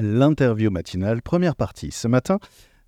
[0.00, 1.90] l'interview matinale, première partie.
[1.90, 2.38] Ce matin,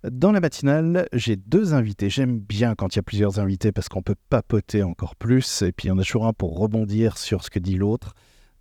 [0.09, 2.09] dans la matinale, j'ai deux invités.
[2.09, 5.71] J'aime bien quand il y a plusieurs invités parce qu'on peut papoter encore plus et
[5.71, 8.13] puis il y en a toujours un pour rebondir sur ce que dit l'autre.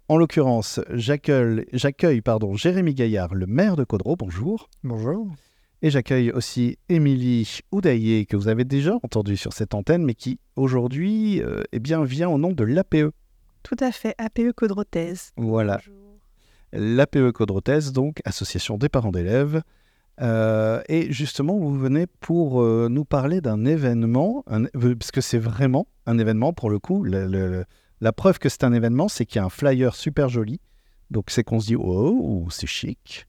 [0.08, 4.14] En l'occurrence, j'accueille pardon, Jérémy Gaillard, le maire de Caudreau.
[4.16, 4.68] Bonjour.
[4.84, 5.28] Bonjour.
[5.84, 10.38] Et j'accueille aussi Émilie Oudaillé, que vous avez déjà entendu sur cette antenne, mais qui
[10.54, 13.12] aujourd'hui euh, eh bien, vient au nom de l'APE.
[13.64, 15.32] Tout à fait, APE Caudrothèse.
[15.36, 15.80] Voilà.
[16.72, 19.62] L'APE Caudrothèse, donc Association des parents d'élèves.
[20.20, 25.86] Euh, et justement, vous venez pour euh, nous parler d'un événement, parce que c'est vraiment
[26.06, 27.04] un événement pour le coup.
[27.04, 30.60] la preuve que c'est un événement, c'est qu'il y a un flyer super joli.
[31.10, 33.26] Donc c'est qu'on se dit, oh, c'est chic.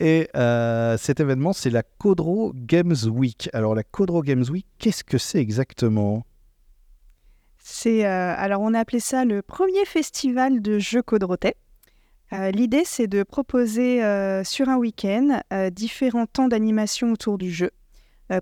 [0.00, 3.48] Et euh, cet événement, c'est la Codro Games Week.
[3.52, 6.24] Alors la Codro Games Week, qu'est-ce que c'est exactement?
[7.64, 11.54] C'est alors on a appelé ça le premier festival de jeux Codrotais.
[12.32, 17.50] Euh, l'idée, c'est de proposer euh, sur un week-end euh, différents temps d'animation autour du
[17.50, 17.70] jeu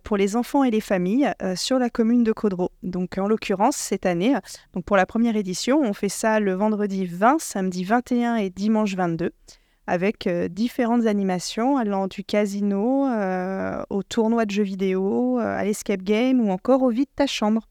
[0.04, 2.70] pour les enfants et les familles sur la commune de Caudreau.
[2.84, 4.36] Donc, en l'occurrence, cette année,
[4.86, 9.32] pour la première édition, on fait ça le vendredi 20, samedi 21 et dimanche 22
[9.88, 13.08] avec différentes animations allant du casino
[13.90, 17.66] au tournoi de jeux vidéo, à l'escape game ou encore au vide ta chambre.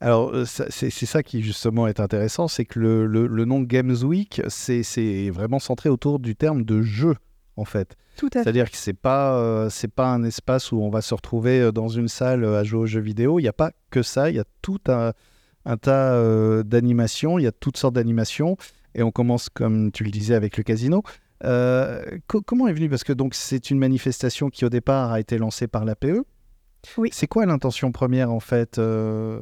[0.00, 5.30] Alors, euh, c'est ça qui justement est intéressant, c'est que le, nom Games Week, c'est
[5.30, 7.16] vraiment centré autour du terme de jeu,
[7.56, 7.96] en fait.
[8.16, 8.42] Tout à fait.
[8.42, 11.88] C'est-à-dire que c'est pas, euh, pas un espace où on va se retrouver euh, dans
[11.88, 13.38] une salle à jouer aux jeux vidéo.
[13.38, 15.12] Il n'y a pas que ça, il y a tout un,
[15.76, 18.56] tas d'animations, il y a toutes sortes d'animations.
[18.94, 21.02] Et on commence, comme tu le disais, avec le casino.
[21.40, 22.88] comment est venu?
[22.90, 26.22] Parce que donc c'est une manifestation qui au départ a été lancée par l'APE.
[26.96, 27.10] Oui.
[27.12, 29.40] C'est quoi l'intention première en fait euh,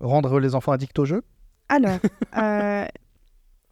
[0.00, 1.22] Rendre les enfants addicts au jeu?
[1.68, 1.98] Alors,
[2.36, 2.84] euh,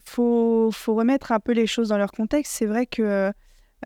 [0.05, 2.53] faut, faut, remettre un peu les choses dans leur contexte.
[2.57, 3.33] C'est vrai que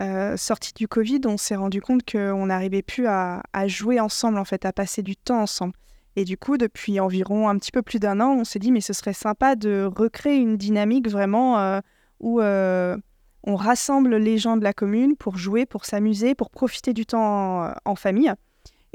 [0.01, 4.45] euh, sorti du Covid, on s'est rendu compte qu'on n'arrivait plus à, jouer ensemble, en
[4.45, 5.75] fait, à passer du temps ensemble.
[6.17, 8.81] Et du coup, depuis environ un petit peu plus d'un an, on s'est dit, mais
[8.81, 11.81] ce serait sympa de recréer une dynamique vraiment euh,
[12.21, 17.05] où on rassemble les gens de la commune pour jouer, pour s'amuser, pour profiter du
[17.05, 18.33] temps en famille.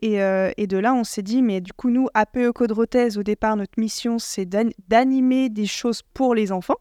[0.04, 3.56] Euh, et, de là, on s'est dit, mais du coup, nous, APE Codrothèse, au départ,
[3.56, 6.78] notre mission, c'est d'animer des choses pour les enfants.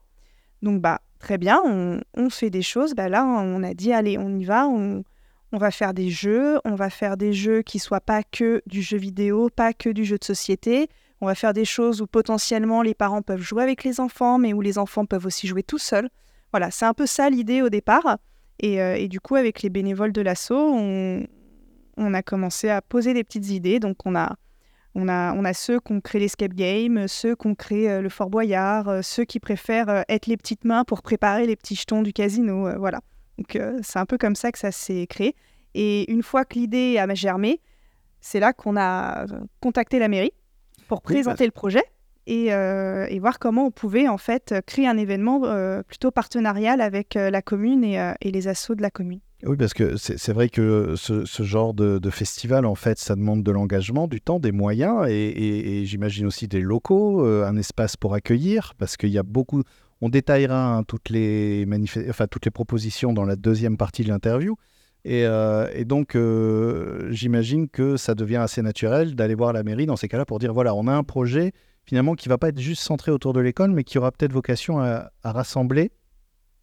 [0.61, 2.93] Donc, bah, très bien, on, fait des choses.
[2.93, 5.03] Bah, là, on a dit, allez, on y va, on,
[5.51, 6.59] va faire des jeux.
[6.65, 10.05] On va faire des jeux qui soient pas que du jeu vidéo, pas que du
[10.05, 10.87] jeu de société.
[11.21, 14.53] On va faire des choses où potentiellement les parents peuvent jouer avec les enfants, mais
[14.53, 16.09] où les enfants peuvent aussi jouer tout seuls.
[16.51, 18.17] Voilà, c'est un peu ça l'idée au départ.
[18.59, 21.25] Et, euh, et, du coup, avec les bénévoles de l'assaut, on,
[21.99, 23.79] on a commencé à poser des petites idées.
[23.79, 24.35] Donc, on a,
[24.95, 28.01] on a, on a ceux qui ont créé l'escape game, ceux qui ont créé euh,
[28.01, 31.55] le Fort Boyard, euh, ceux qui préfèrent euh, être les petites mains pour préparer les
[31.55, 32.69] petits jetons du casino.
[32.77, 33.01] voilà.
[33.37, 35.33] Donc, c'est un peu comme ça que ça s'est créé.
[35.73, 37.61] Et une fois que l'idée a germé,
[38.19, 39.25] c'est là qu'on a
[39.61, 40.33] contacté la mairie
[40.89, 41.83] pour présenter le projet
[42.27, 45.39] et, et, voir comment on pouvait en fait créer un événement
[45.87, 49.21] plutôt partenarial avec la commune et, et les assos de la commune.
[49.45, 53.51] Oui, parce que c'est vrai que ce, genre de, festival, en fait, ça demande de
[53.51, 58.73] l'engagement, du temps, des moyens et, j'imagine aussi des locaux, euh, un espace pour accueillir,
[58.77, 59.63] parce qu'il y a beaucoup.
[60.01, 61.65] On détaillera hein, toutes, les
[62.53, 64.57] propositions dans la deuxième partie de l'interview.
[65.05, 69.95] Et, euh, donc, euh, j'imagine que ça devient assez naturel d'aller voir la mairie dans
[69.95, 71.53] ces cas-là pour dire voilà, on a un projet
[71.85, 74.81] finalement qui va pas être juste centré autour de l'école, mais qui aura peut-être vocation
[74.81, 75.91] à rassembler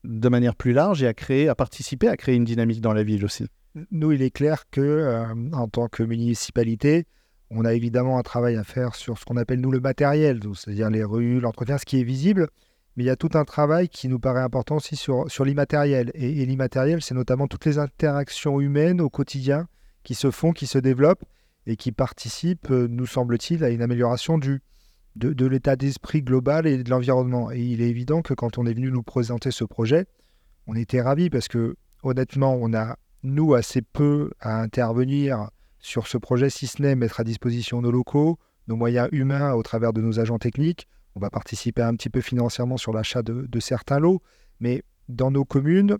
[0.05, 3.03] de manière plus large et à créer, à participer à créer une dynamique dans la
[3.03, 3.47] ville aussi.
[3.91, 7.07] Nous, il est clair que euh, en tant que municipalité,
[7.51, 10.91] on a évidemment un travail à faire sur ce qu'on appelle nous le matériel, c'est-à-dire
[10.91, 12.49] les rues, l'entretien, ce qui est visible.
[12.97, 16.11] Mais il y a tout un travail qui nous paraît important aussi sur, l'immatériel.
[16.15, 19.69] Et, et l'immatériel, c'est notamment toutes les interactions humaines au quotidien
[20.03, 21.25] qui se font, qui se développent
[21.67, 24.63] et qui participent, euh, nous semble-t-il, à une amélioration du,
[25.17, 27.51] de, l'état d'esprit global et de l'environnement.
[27.51, 30.07] Et il est évident que quand on est venu nous présenter ce projet,
[30.67, 36.19] on était ravis parce que honnêtement, on a, nous, assez peu à intervenir sur ce
[36.19, 40.01] projet, si ce n'est mettre à disposition nos locaux, nos moyens humains au travers de
[40.01, 40.87] nos agents techniques.
[41.15, 44.21] On va participer un petit peu financièrement sur l'achat de, certains lots,
[44.61, 45.97] mais dans nos communes,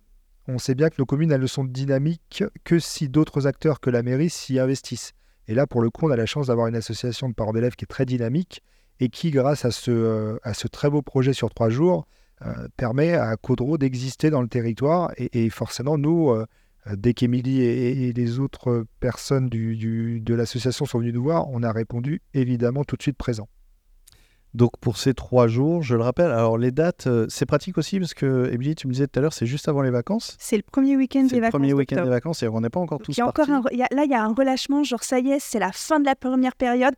[0.47, 3.89] on sait bien que nos communes, elles ne sont dynamiques que si d'autres acteurs que
[3.89, 5.13] la mairie s'y investissent.
[5.49, 7.77] Et là, pour le coup, on a la chance d'avoir une association de parents d'élèves
[7.77, 8.63] qui est très dynamique
[9.01, 12.07] et qui, grâce à ce, euh, à ce très beau projet sur trois jours,
[12.45, 15.11] euh, permet à Caudreau d'exister dans le territoire.
[15.17, 16.47] Et, forcément, nous, euh,
[16.95, 21.73] dès qu'Émilie et, les autres personnes du, de l'association sont venues nous voir, on a
[21.73, 23.49] répondu évidemment tout de suite présent.
[24.55, 28.01] Donc pour ces trois jours, je le rappelle, alors les dates, euh, c'est pratique aussi
[28.01, 30.35] parce que, Émilie, tu me disais tout à l'heure, c'est juste avant les vacances.
[30.41, 31.61] C'est le premier week-end des C'est le vacances.
[31.61, 33.53] premier week-end des vacances et on n'est pas encore Donc, tous y a encore partis.
[33.53, 35.41] un re- il y a- là, il y a un relâchement, genre ça y est,
[35.41, 36.95] c'est la fin de la première période.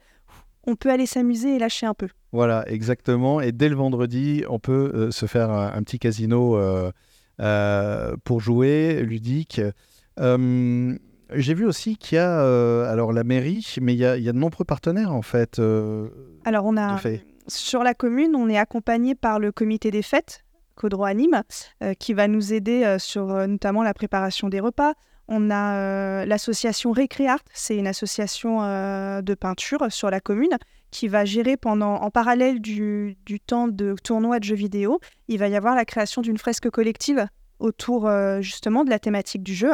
[0.68, 2.08] On peut aller s'amuser et lâcher un peu.
[2.30, 3.40] Voilà, exactement.
[3.40, 6.92] Et dès le vendredi, on peut euh, se faire un, un petit casino euh,
[7.40, 9.62] euh, pour jouer, ludique.
[10.18, 14.28] J'ai vu aussi qu'il y a, alors la mairie, mais il y a, il y
[14.28, 15.58] a de nombreux partenaires en fait.
[16.44, 17.00] Alors, on a
[17.46, 20.44] sur la commune, on est accompagné par le comité des fêtes,
[20.74, 21.42] Codro Anime,
[21.98, 24.94] qui va nous aider sur notamment la préparation des repas.
[25.28, 30.56] On a euh, l'association Récréart, c'est une association euh, de peinture sur la commune
[30.90, 35.48] qui va gérer pendant, en parallèle du, temps de tournoi de jeux vidéo, il va
[35.48, 37.26] y avoir la création d'une fresque collective
[37.58, 39.72] autour euh, justement de la thématique du jeu.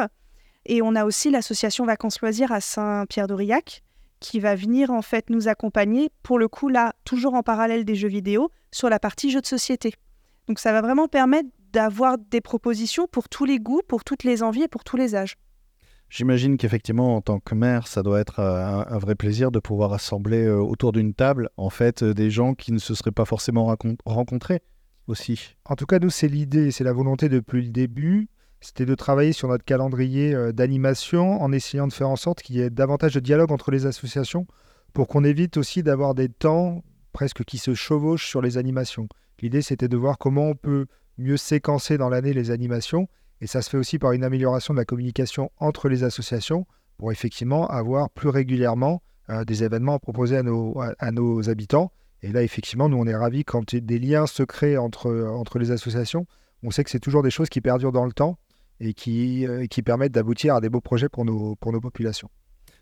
[0.65, 3.81] Et on a aussi l'association Vacances Loisirs à Saint-Pierre-d'Aurillac
[4.19, 7.95] qui va venir en fait nous accompagner, pour le coup là, toujours en parallèle des
[7.95, 9.93] jeux vidéo, sur la partie jeux de société.
[10.47, 14.43] Donc ça va vraiment permettre d'avoir des propositions pour tous les goûts, pour toutes les
[14.43, 15.35] envies et pour tous les âges.
[16.09, 19.91] J'imagine qu'effectivement, en tant que maire, ça doit être euh, un, vrai plaisir de pouvoir
[19.93, 23.25] assembler euh, autour d'une table, en fait, euh, des gens qui ne se seraient pas
[23.25, 23.75] forcément
[24.05, 24.61] rencontrés
[25.07, 25.55] aussi.
[25.65, 28.29] En tout cas, nous, c'est l'idée, c'est la volonté depuis le début.
[28.61, 32.61] C'était de travailler sur notre calendrier d'animation en essayant de faire en sorte qu'il y
[32.61, 34.47] ait davantage de dialogue entre les associations
[34.93, 39.07] pour qu'on évite aussi d'avoir des temps presque qui se chevauchent sur les animations.
[39.41, 40.87] L'idée, c'était de voir comment on peut
[41.17, 43.07] mieux séquencer dans l'année les animations.
[43.41, 46.65] Et ça se fait aussi par une amélioration de la communication entre les associations
[46.97, 51.91] pour effectivement avoir plus régulièrement euh, des événements à proposer à nos, à nos habitants.
[52.21, 55.71] Et là, effectivement, nous, on est ravis quand des liens se créent entre, entre les
[55.71, 56.25] associations.
[56.63, 58.37] On sait que c'est toujours des choses qui perdurent dans le temps
[58.79, 62.29] et qui, euh, qui permettent d'aboutir à des beaux projets pour nos, pour nos populations.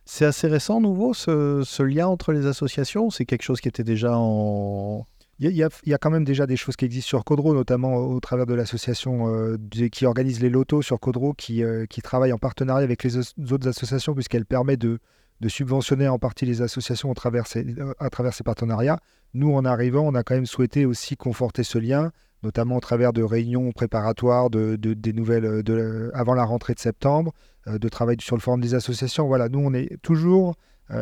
[0.05, 3.83] C'est assez récent, nouveau, ce, ce lien entre les associations C'est quelque chose qui était
[3.83, 5.05] déjà en...
[5.39, 8.45] Il y, a, quand même déjà des choses qui existent sur Codro, notamment au travers
[8.45, 9.57] de l'association euh,
[9.91, 14.13] qui organise les lotos sur Codro, qui, euh, travaille en partenariat avec les autres associations,
[14.13, 14.99] puisqu'elle permet de,
[15.47, 18.99] subventionner en partie les associations à travers ces partenariats.
[19.33, 22.11] Nous, en arrivant, on a quand même souhaité aussi conforter ce lien,
[22.43, 26.79] notamment au travers de réunions préparatoires de, de- des nouvelles euh, avant la rentrée de
[26.79, 27.33] septembre,
[27.67, 29.27] de travail sur le forum des associations.
[29.27, 30.55] Voilà, nous, on est toujours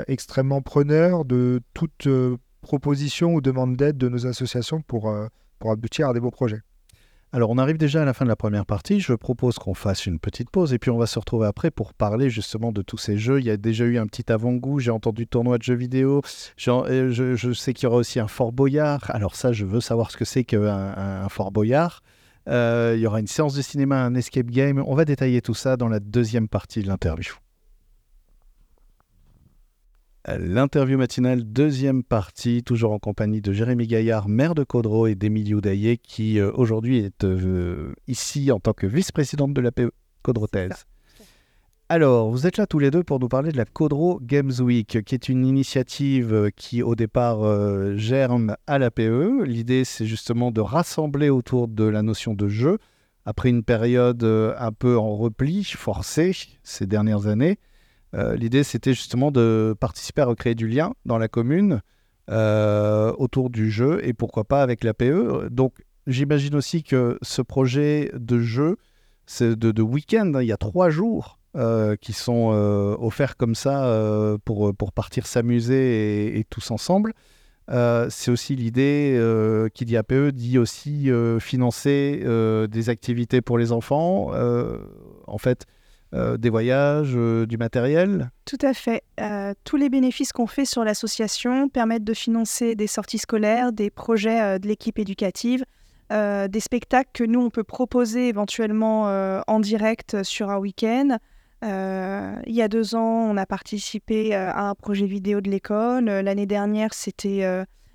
[0.07, 2.07] extrêmement preneurs de toute
[2.63, 5.27] euh, proposition ou demande d'aide de nos associations pour, euh,
[5.59, 6.61] pour aboutir à des beaux projets.
[7.33, 8.99] Alors, on arrive déjà à la fin de la première partie.
[8.99, 11.93] Je propose qu'on fasse une petite pause et puis on va se retrouver après pour
[11.93, 13.39] parler justement de tous ces jeux.
[13.39, 14.79] Il y a déjà eu un petit avant-goût.
[14.79, 16.21] J'ai entendu tournoi de jeux vidéo.
[16.67, 19.09] Euh, Je, sais qu'il y aura aussi un Fort Boyard.
[19.09, 22.01] Alors, ça, je veux savoir ce que c'est qu'un un, un Fort Boyard.
[22.49, 24.83] Euh, il y aura une séance de cinéma, un escape game.
[24.85, 27.33] On va détailler tout ça dans la deuxième partie de l'interview.
[30.27, 35.55] L'interview matinale, deuxième partie, toujours en compagnie de Jérémy Gaillard, maire de Caudreau, et d'Émilie
[35.55, 39.89] Houdaillé, qui euh, aujourd'hui est euh, ici en tant que vice-présidente de la PE
[40.21, 40.85] Caudrotaise.
[41.89, 45.03] Alors, vous êtes là tous les deux pour nous parler de la Caudreau Games Week,
[45.03, 49.43] qui est une initiative euh, qui, au départ, euh, germe à la PE.
[49.43, 52.77] L'idée, c'est justement de rassembler autour de la notion de jeu,
[53.25, 57.57] après une période un peu en repli, forcée ces dernières années.
[58.13, 61.81] Euh, L'idée, c'était justement de participer à recréer du lien dans la commune
[62.29, 65.49] euh, autour du jeu et pourquoi pas avec la PE.
[65.49, 65.75] Donc,
[66.07, 68.77] j'imagine aussi que ce projet de jeu,
[69.25, 72.49] c'est de, week-end, hein, il y a trois jours euh, qui sont
[72.99, 77.13] offerts comme ça pour, partir s'amuser et, et tous ensemble.
[77.67, 79.17] C'est aussi l'idée
[79.73, 82.21] qui dit APE, dit aussi financer
[82.69, 84.31] des activités pour les enfants.
[85.27, 85.65] en fait,
[86.13, 88.31] euh, des voyages, euh, du matériel?
[88.43, 89.01] Tout à fait.
[89.21, 93.89] Euh, tous les bénéfices qu'on fait sur l'association permettent de financer des sorties scolaires, des
[93.89, 95.63] projets de l'équipe éducative,
[96.09, 99.03] des spectacles que nous, on peut proposer éventuellement
[99.47, 101.17] en direct sur un week-end.
[101.63, 106.03] Il y a deux ans, on a participé à un projet vidéo de l'école.
[106.03, 107.47] L'année dernière, c'était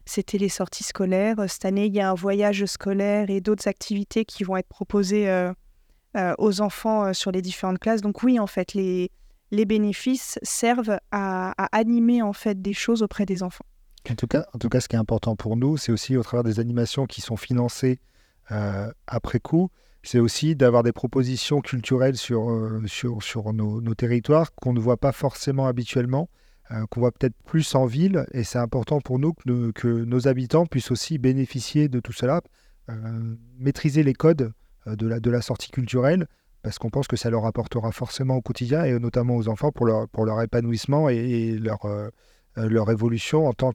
[0.06, 1.36] c'était les sorties scolaires.
[1.46, 5.28] Cette année, il y a un voyage scolaire et d'autres activités qui vont être proposées
[6.38, 8.00] aux enfants euh, sur les différentes classes.
[8.00, 9.10] Donc oui, en fait, les,
[9.50, 13.64] bénéfices servent à, animer en fait des choses auprès des enfants.
[14.10, 16.22] En tout, cas, en tout cas, ce qui est important pour nous, c'est aussi au
[16.22, 17.98] travers des animations qui sont financées
[18.52, 19.70] euh, après coup,
[20.06, 25.10] c'est aussi d'avoir des propositions culturelles sur, euh, sur, nos, territoires qu'on ne voit pas
[25.10, 26.28] forcément habituellement,
[26.70, 28.24] euh, qu'on voit peut-être plus en ville.
[28.32, 32.40] Et c'est important pour nous que, nos- habitants puissent aussi bénéficier de tout cela,
[32.88, 34.52] euh, maîtriser les codes euh,
[34.94, 36.26] de, la, de la sortie culturelle,
[36.62, 39.86] parce qu'on pense que ça leur apportera forcément au quotidien, et notamment aux enfants, pour
[39.86, 42.08] leur, pour leur épanouissement et, et leur, euh,
[42.58, 43.72] euh, leur évolution en tant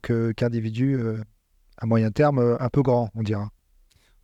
[0.94, 1.18] euh,
[1.78, 3.50] à moyen terme euh, un peu grand, on dira.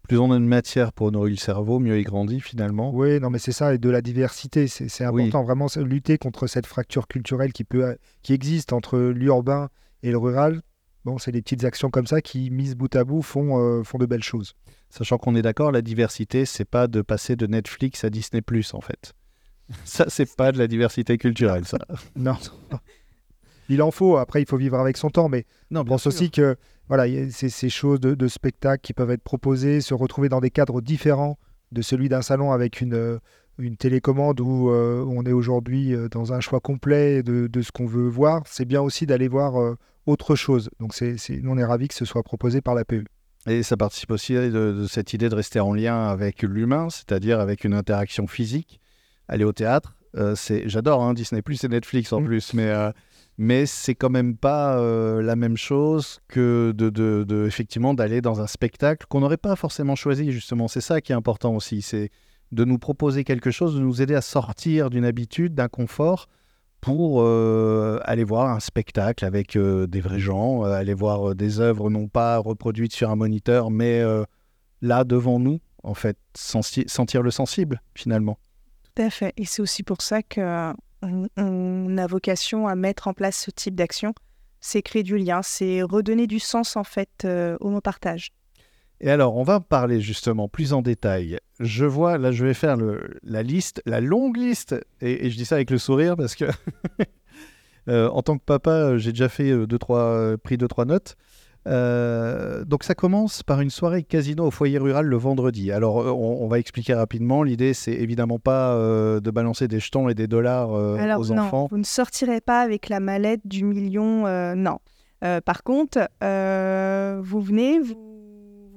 [0.07, 2.90] Plus on a de matière pour nourrir le cerveau, mieux il grandit finalement.
[2.95, 4.66] Oui, non, mais c'est ça, et de la diversité.
[4.66, 5.23] C'est c'est Oui.
[5.23, 9.68] important vraiment lutter contre cette fracture culturelle qui, peut, qui existe entre l'urbain
[10.02, 10.62] et le rural.
[11.04, 13.98] Bon, c'est des petites actions comme ça qui, mises bout à bout, font, euh, font
[13.98, 14.54] de belles choses.
[14.90, 18.80] Sachant qu'on est d'accord, la diversité, c'est pas de passer de Netflix à Disney en
[18.80, 19.14] fait.
[19.84, 21.78] Ça, c'est pas de la diversité culturelle, ça.
[22.16, 22.36] Non.
[23.68, 26.30] Il en faut, après il faut vivre avec son temps, mais Non, je pense aussi
[26.30, 26.56] que
[26.88, 30.80] voilà, ces, choses de, de spectacles qui peuvent être proposées, se retrouver dans des cadres
[30.80, 31.38] différents
[31.70, 33.18] de celui d'un salon avec une, euh,
[33.58, 37.86] une télécommande où euh, on est aujourd'hui dans un choix complet de, de ce qu'on
[37.86, 38.42] veut voir.
[38.46, 39.76] C'est bien aussi d'aller voir euh,
[40.08, 40.70] autre chose.
[40.80, 42.84] Donc c'est, nous on est ravis que ce soit proposé par la E.
[42.84, 43.04] PE.
[43.46, 47.40] Et ça participe aussi de, de cette idée de rester en lien avec l'humain, c'est-à-dire
[47.40, 48.80] avec une interaction physique.
[49.28, 52.24] Aller au théâtre, euh, c'est, j'adore hein, Disney Plus et Netflix en Mm.
[52.24, 52.90] plus, mais, euh,
[53.38, 58.20] mais c'est quand même pas euh, la même chose que de, de- de- effectivement d'aller
[58.20, 60.66] dans un spectacle qu'on n'aurait pas forcément choisi justement.
[60.68, 62.10] C'est ça qui est important aussi, c'est
[62.52, 66.28] de nous proposer quelque chose, de nous aider à sortir d'une habitude, d'un confort
[66.80, 71.61] pour euh, aller voir un spectacle avec euh, des vrais gens, euh, aller voir des
[71.61, 74.02] œuvres non pas reproduites sur un moniteur, mais
[74.82, 78.38] là devant nous, en fait, sentir le sensible finalement.
[78.94, 79.32] Tout à fait.
[79.37, 83.50] Et c'est aussi pour ça que on, on a vocation à mettre en place ce
[83.50, 84.14] type d'action.
[84.61, 87.26] C'est créer du lien, c'est redonner du sens en fait
[87.61, 88.32] au mot partage.
[89.00, 91.38] Et alors, on va parler justement plus en détail.
[91.60, 95.36] Je vois, là, je vais faire le- la liste, la longue liste, et, et je
[95.36, 96.46] dis ça avec le sourire parce que,
[97.88, 100.84] euh, en tant que papa, euh, j'ai déjà fait euh, deux, trois, pris deux, trois
[100.84, 101.16] notes.
[101.66, 105.70] Euh, donc, ça commence par une soirée casino au foyer rural le vendredi.
[105.70, 107.42] Alors, on, on va expliquer rapidement.
[107.42, 111.42] L'idée, c'est évidemment pas euh, de balancer des jetons et des dollars Alors aux non,
[111.42, 111.68] enfants.
[111.70, 114.24] vous ne sortirez pas avec la mallette du million,
[114.56, 114.78] non.
[115.44, 115.98] Par contre,
[117.22, 118.07] vous venez, vous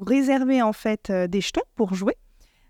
[0.02, 2.16] vous réservez en fait euh, des jetons pour jouer.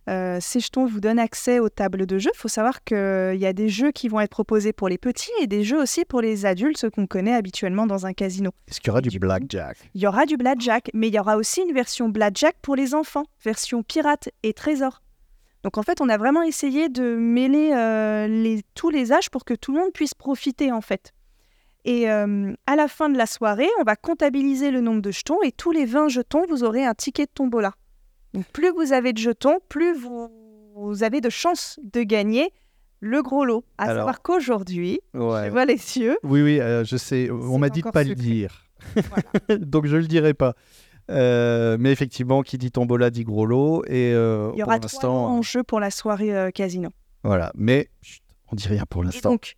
[0.10, 2.32] Euh, ces jetons vous donnent accès aux tables de jeu.
[2.34, 5.32] Il faut savoir qu'il y a des jeux qui vont être proposés pour les petits
[5.40, 8.52] et des jeux aussi pour les adultes, ceux qu'on connaît habituellement dans un casino.
[8.68, 9.78] Est-ce qu'il y aura du, blackjack?
[9.94, 12.94] Il y aura du blackjack, mais il y aura aussi une version blackjack pour les
[12.96, 15.02] enfants, version pirate et trésor.
[15.64, 19.46] Donc en fait, on a vraiment essayé de mêler euh, les- tous les âges pour
[19.46, 21.14] que tout le monde puisse profiter en fait.
[21.86, 25.42] Et euh, à la fin de la soirée, on va comptabiliser le nombre de jetons
[25.44, 27.74] et tous les 20 jetons, vous aurez un ticket de tombola.
[28.34, 30.30] Donc plus vous avez de jetons, plus vous,
[30.76, 32.52] vous avez de chances de gagner
[33.00, 33.66] le gros lot.
[33.80, 35.46] À Alors, savoir qu'aujourd'hui, Ouais.
[35.48, 37.30] je vois les cieux, Oui, oui, euh, je sais.
[37.32, 38.68] On m'a dit de encore pas le dire.
[39.60, 40.54] Donc je le dirai pas.
[41.10, 43.84] Euh, mais effectivement, qui dit tombola dit gros lot.
[43.88, 46.90] Et euh, il y aura pour trois en jeu pour la soirée casino.
[47.24, 47.52] voilà.
[47.56, 48.22] Mais chut,
[48.52, 49.32] on dit rien pour l'instant.
[49.32, 49.56] donc,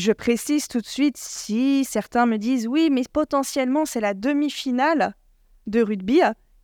[0.00, 5.14] je précise tout de suite, si certains me disent oui, mais potentiellement c'est la demi-finale
[5.66, 6.20] de rugby,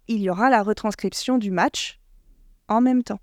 [0.09, 2.01] il y aura la retranscription du match
[2.69, 3.21] en même temps.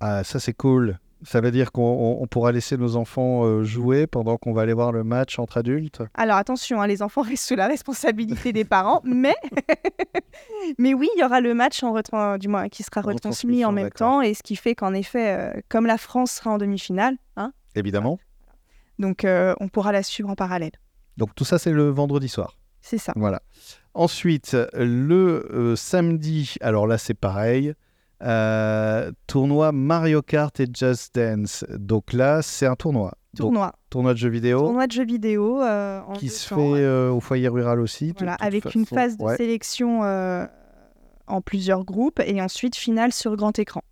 [0.00, 0.98] Ah, ça c'est cool.
[1.24, 4.62] Ça veut dire qu'on on- on pourra laisser nos enfants euh, jouer pendant qu'on va
[4.62, 6.00] aller voir le match entre adultes?
[6.14, 9.34] Alors attention, hein, les enfants restent sous la responsabilité des parents, mais
[10.78, 13.72] mais oui, il y aura le match en retran- du moins qui sera retransmis en
[13.72, 17.16] même temps, et ce qui fait qu'en effet, euh, comme la France sera en demi-finale,
[17.36, 18.18] hein, Évidemment.
[18.98, 20.72] Donc euh, on pourra la suivre en parallèle.
[21.16, 22.56] Donc tout ça c'est le vendredi soir.
[22.80, 23.12] C'est ça.
[23.16, 23.42] Voilà.
[23.94, 27.74] Ensuite, le euh, samedi, alors là c'est pareil,
[28.22, 31.64] euh, tournoi Mario Kart et Just Dance.
[31.70, 33.12] Donc là c'est un tournoi.
[33.34, 36.56] Donc, Tournoi, tournoi de jeux vidéo tournoi de jeux vidéo euh, en qui se temps,
[36.56, 36.80] fait ouais.
[36.80, 38.12] euh, au foyer rural aussi.
[38.12, 39.36] de Voilà, avec une phase de Ouais.
[39.36, 40.00] sélection
[41.26, 43.82] en plusieurs groupes et ensuite finale sur grand écran.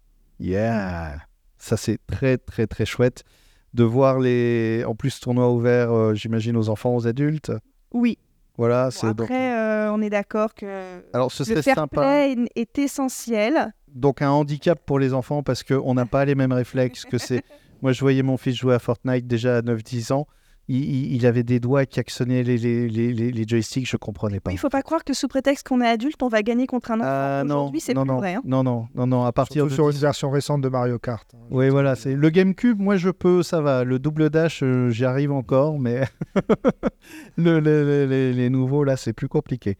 [0.40, 1.18] Yeah
[1.58, 3.24] Ça, c'est très, très, très chouette
[3.74, 4.84] de voir les.
[4.86, 7.52] En plus, tournoi ouvert, euh, j'imagine, aux enfants, aux adultes.
[7.92, 8.18] Oui,
[8.58, 9.22] Voilà, bon, c'est donc.
[9.30, 12.00] après, euh, on est d'accord que Alors, ce le serait fair sympa.
[12.02, 13.72] play est essentiel.
[13.88, 17.42] Donc, un handicap pour les enfants parce qu'on n'a pas les mêmes réflexes que c'est.
[17.82, 20.26] Moi, je voyais mon fils jouer à Fortnite déjà à 9-10 ans.
[20.68, 24.50] Il, avait des doigts qui actionnaient les, les, les, les- les joysticks, je comprenais pas.
[24.50, 27.00] Il faut pas croire que sous prétexte qu'on est adulte, on va gagner contre un
[27.00, 27.44] enfant.
[27.48, 28.34] Non, Aujourd'hui, c'est non, plus non, vrai.
[28.34, 28.42] hein.
[28.44, 30.98] non, non, non, non, à partir Surtout de sur 10 une version récente de Mario
[30.98, 31.28] Kart.
[31.34, 31.38] hein.
[31.50, 32.80] Oui, voilà, c'est le GameCube.
[32.80, 33.84] Moi, je peux, ça va.
[33.84, 36.02] Le double dash, euh, j'y arrive encore, mais
[37.36, 39.78] le- le- le- les, les nouveaux là, c'est plus compliqué.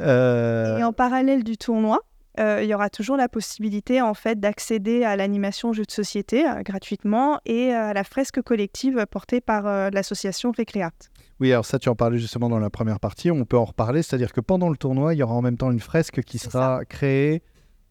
[0.00, 2.09] Euh, Et en parallèle du tournoi, euh,
[2.40, 6.62] il y aura toujours la possibilité en fait d'accéder à l'animation jeux de société euh,
[6.62, 11.10] gratuitement et euh, à la fresque collective portée par euh, l'association Recreat.
[11.40, 13.30] Oui, alors ça, tu en parlais justement dans la première partie.
[13.30, 15.70] On peut en reparler, c'est-à-dire que pendant le tournoi, il y aura en même temps
[15.70, 17.42] une fresque qui sera créée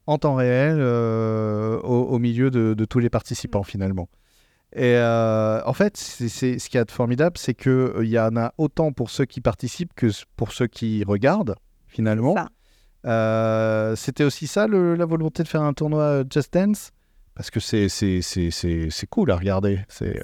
[0.06, 4.10] en temps réel euh, au, au milieu de, de tous les participants finalement.
[4.74, 8.38] Et euh, en fait, c'est ce qu'il y a de formidable, c'est qu'il y en
[8.38, 11.56] a autant pour ceux qui participent que pour ceux qui regardent
[11.88, 12.36] finalement.
[12.36, 12.50] Ça.
[13.06, 16.92] Euh, C'était aussi ça le- la volonté de faire un tournoi euh, Just Dance?
[17.36, 19.80] Parce que c'est c'est- c'est- c'est- c'est cool à regarder.
[19.88, 20.20] C'est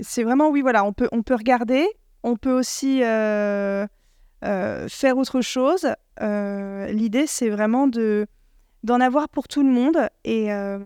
[0.00, 1.86] C'est vraiment, oui, voilà, on peut, on peut regarder,
[2.22, 3.86] on peut aussi euh,
[4.44, 5.86] euh, faire autre chose.
[6.20, 8.26] Euh, L'idée, c'est vraiment de
[8.84, 10.78] d'en avoir pour tout le monde et, euh,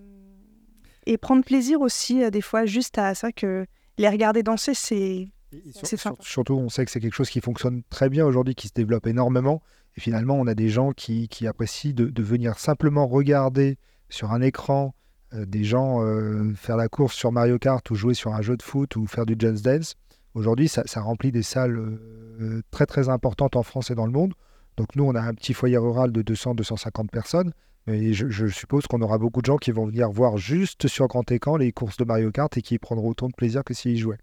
[1.07, 3.65] et prendre plaisir aussi, euh, des fois, juste à ça que
[3.97, 5.29] les regarder danser, c'est
[5.73, 8.55] sur- C'est sur- surtout, on sait que c'est quelque chose qui fonctionne très bien aujourd'hui,
[8.55, 9.63] qui se développe énormément.
[9.97, 14.95] Et finalement, on a des gens qui, apprécient de, venir simplement regarder sur un écran
[15.35, 18.57] euh, des gens euh, faire la course sur Mario Kart ou jouer sur un jeu
[18.57, 19.97] de foot ou faire du Just Dance.
[20.35, 24.35] Aujourd'hui, ça, remplit des salles euh, très très importantes en France et dans le monde.
[24.77, 27.53] Donc nous, on a un petit foyer rural de 200-250 personnes.
[27.89, 31.07] Et je, je suppose qu'on aura beaucoup de gens qui vont venir voir juste sur
[31.07, 33.97] grand écran les courses de Mario Kart et qui prendront autant de plaisir que s'ils
[33.97, 34.19] jouaient.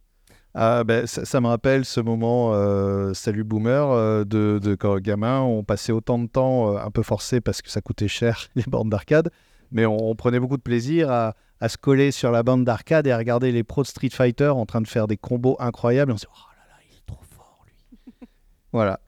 [0.55, 5.41] Ah, ben, ça, me rappelle ce moment, euh, salut boomer, euh, de, de quand gamin,
[5.41, 8.63] on passait autant de temps, euh, un peu forcé parce que ça coûtait cher, les
[8.67, 9.31] bornes d'arcade,
[9.71, 11.33] mais on, prenait beaucoup de plaisir à,
[11.67, 14.65] se coller sur la bande d'arcade et à regarder les pros de Street Fighter en
[14.67, 16.11] train de faire des combos incroyables.
[16.11, 18.27] On se dit, oh là là, il est trop fort, lui.
[18.73, 18.99] voilà.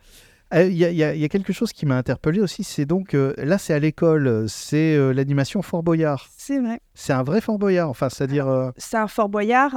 [0.56, 3.58] Euh, Il y, a- y quelque chose qui m'a interpellé aussi, c'est donc, euh, là
[3.58, 6.28] c'est à l'école, c'est euh, l'animation Fort Boyard.
[6.38, 6.80] c'est vrai.
[6.94, 8.48] C'est un vrai Fort Boyard, enfin, c'est-à-dire...
[8.48, 9.72] euh, C'est un Fort Boyard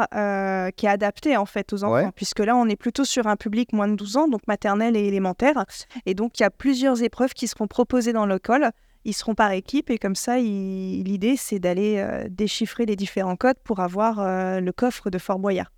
[0.77, 2.11] qui est adapté en fait aux enfants, Ouais.
[2.15, 5.07] puisque là on est plutôt sur un public moins de 12 ans, donc maternelle et
[5.07, 5.65] élémentaire.
[6.07, 8.71] Et donc il y a plusieurs épreuves qui seront proposées dans l'école.
[9.05, 13.57] Ils seront par équipe et comme ça, l'idée c'est d'aller euh, déchiffrer les différents codes
[13.65, 15.73] pour avoir euh, le coffre de Fort Boyard.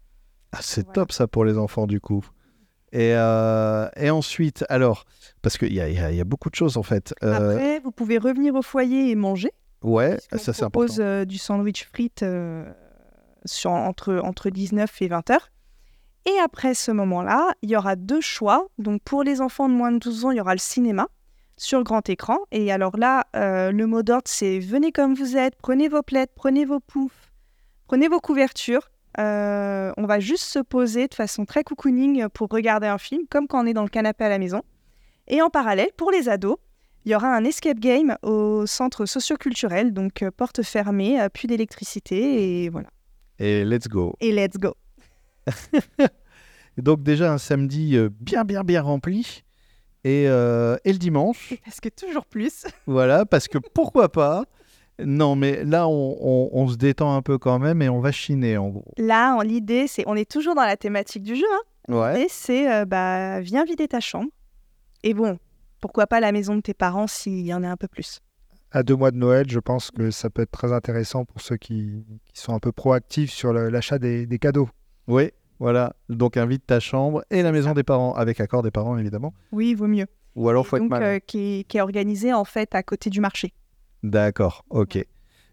[0.52, 0.94] Ah, c'est Voilà.
[0.94, 2.24] top ça pour les enfants du coup.
[2.92, 5.04] Et, euh, et ensuite, alors,
[5.42, 7.14] parce qu'il y a, y y beaucoup de choses en fait.
[7.22, 9.52] Euh, Après, vous pouvez revenir au foyer et manger.
[9.82, 10.70] ouais, ça c'est important.
[10.70, 12.24] propose euh, du sandwich frites
[13.44, 15.50] sur, entre, entre 19 et 20 heures.
[16.26, 18.68] Et après ce moment-là, il y aura deux choix.
[18.78, 21.08] Donc pour les enfants de moins de 12 ans, il y aura le cinéma
[21.56, 22.38] sur grand écran.
[22.50, 26.66] Et alors là, le mot d'ordre, c'est venez comme vous êtes, prenez vos plaids, prenez
[26.66, 27.32] vos poufs,
[27.86, 28.90] prenez vos couvertures.
[29.18, 33.46] Euh, on va juste se poser de façon très cocooning pour regarder un film, comme
[33.48, 34.62] quand on est dans le canapé à la maison.
[35.26, 36.56] Et en parallèle, pour les ados,
[37.04, 41.46] il y aura un escape game au centre socioculturel, donc euh, porte fermée, euh, plus
[41.46, 42.88] d'électricité, et voilà.
[43.38, 44.14] Et let's go.
[44.20, 44.74] Et let's go.
[46.76, 49.42] Et donc déjà un samedi euh, bien bien bien rempli.
[50.02, 52.66] Et, euh, et le dimanche, Parce que toujours plus.
[52.86, 54.44] voilà, parce que pourquoi pas
[55.04, 58.12] Non, mais là on, on- on se détend un peu quand même et on va
[58.12, 58.92] chiner en gros.
[58.98, 61.46] Là, l'idée, c'est, on est toujours dans la thématique du jeu,
[61.88, 61.94] hein.
[61.94, 62.22] Ouais.
[62.22, 64.28] Et c'est, euh, bah, viens vider ta chambre.
[65.02, 65.38] Et bon,
[65.80, 68.20] pourquoi pas la maison de tes parents s'il y en a un peu plus.
[68.70, 71.56] à deux mois de Noël, je pense que ça peut être très intéressant pour ceux
[71.56, 74.68] qui, qui sont un peu proactifs sur l'achat des, des cadeaux.
[75.08, 75.94] Oui, voilà.
[76.08, 79.34] Donc invite ta chambre et la maison des parents, avec accord des parents évidemment.
[79.50, 80.06] Oui, vaut mieux.
[80.36, 82.82] Ou alors Et faut être donc, euh, qui, est- qui est organisé en fait à
[82.84, 83.52] côté du marché.
[84.02, 85.04] D'accord, ok.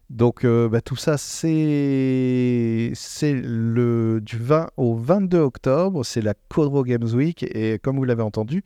[0.09, 2.91] Donc euh, bah, tout ça, c'est
[3.33, 8.23] le du 20 au 22 octobre, c'est la Codro Games Week et comme vous l'avez
[8.23, 8.63] entendu,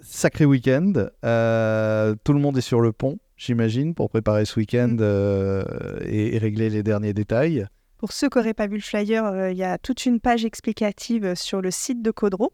[0.00, 0.92] sacré week-end.
[1.24, 4.98] Euh, tout le monde est sur le pont, j'imagine, pour préparer ce week-end Mm.
[5.00, 5.64] euh,
[6.04, 7.66] et, et régler les derniers détails.
[7.98, 11.34] Pour ceux qui n'auraient pas vu le flyer, il y a toute une page explicative
[11.34, 12.52] sur le site de Codro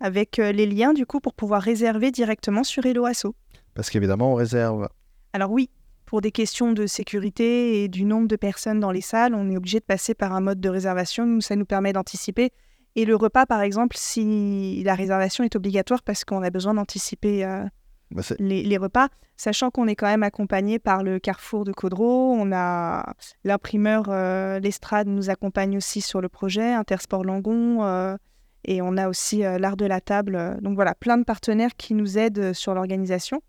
[0.00, 3.34] avec les liens du coup pour pouvoir réserver directement sur Hello Asso.
[3.74, 4.88] Parce qu'évidemment, on réserve.
[5.32, 5.70] Alors oui,
[6.08, 9.56] pour des questions de sécurité et du nombre de personnes dans les salles, on est
[9.58, 11.26] obligé de passer par un mode de réservation.
[11.26, 12.50] Nous, ça nous permet d'anticiper.
[12.96, 17.44] Et le repas, par exemple, si la réservation est obligatoire parce qu'on a besoin d'anticiper
[17.44, 17.62] euh,
[18.10, 22.32] Bah, les, les repas, sachant qu'on est quand même accompagné par le Carrefour de Caudreau,
[22.32, 23.12] on a
[23.44, 28.16] l'imprimeur euh, L'Estrade nous accompagne aussi sur le projet, Intersport Langon, euh,
[28.64, 30.58] et on a aussi l'Art de la Table.
[30.62, 33.42] donc voilà, plein de partenaires qui nous aident sur l'organisation.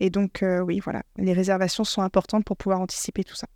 [0.00, 3.46] Et donc euh, oui, voilà, les réservations sont importantes pour pouvoir anticiper tout ça.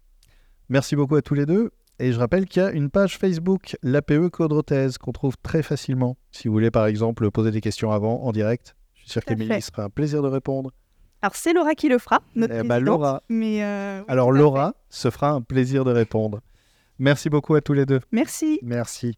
[0.69, 1.73] Merci beaucoup à tous les deux.
[1.99, 6.17] Et je rappelle qu'il y a une page Facebook, l'APE Codrothèse, qu'on trouve très facilement.
[6.33, 9.63] Si vous voulez, par exemple, poser des questions avant, en direct, je suis sûr qu'Émilie
[9.63, 10.73] sera un plaisir de répondre.
[11.23, 13.23] Alors c'est Laura qui le fera, notre Eh présidente, Laura.
[13.31, 14.39] Mais euh, oui, Alors, fait.
[14.39, 16.41] Laura se fera un plaisir de répondre.
[16.99, 18.01] Merci beaucoup à tous les deux.
[18.13, 18.59] Merci.
[18.63, 19.17] Merci.